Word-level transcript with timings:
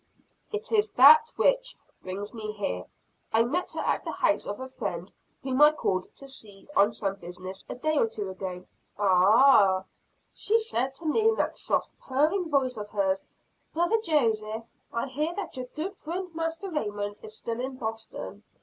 "It 0.51 0.71
is 0.71 0.89
that 0.97 1.31
which 1.35 1.77
brings 2.01 2.33
me 2.33 2.53
here. 2.53 2.85
I 3.31 3.43
met 3.43 3.73
her 3.73 3.81
at 3.81 4.03
the 4.03 4.13
house 4.13 4.47
of 4.47 4.59
a 4.59 4.67
friend 4.67 5.11
whom 5.43 5.61
I 5.61 5.73
called 5.73 6.07
to 6.15 6.27
see 6.27 6.67
on 6.75 6.91
some 6.91 7.17
business 7.17 7.63
a 7.69 7.75
day 7.75 7.99
or 7.99 8.07
two 8.07 8.27
ago." 8.31 8.65
"Ah!" 8.97 9.83
"She 10.33 10.57
said 10.57 10.95
to 10.95 11.05
me, 11.05 11.29
in 11.29 11.35
that 11.35 11.55
soft 11.59 11.91
purring 11.99 12.49
voice 12.49 12.77
of 12.77 12.89
hers, 12.89 13.27
'Brother 13.75 13.99
Joseph, 14.01 14.67
I 14.91 15.05
hear 15.05 15.35
that 15.35 15.55
your 15.55 15.67
good 15.67 15.93
friend 15.95 16.33
Master 16.33 16.71
Raymond 16.71 17.19
is 17.21 17.37
still 17.37 17.59
in 17.59 17.75
Boston.' 17.77 18.41